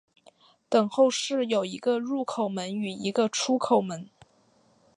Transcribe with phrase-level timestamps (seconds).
[0.67, 4.09] 等候室有一个入口门与一个出口门。